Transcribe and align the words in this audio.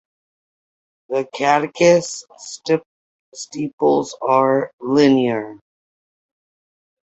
The 1.09 1.29
caducous 1.35 2.23
stipules 3.35 4.13
are 4.19 4.71
linear. 4.79 5.59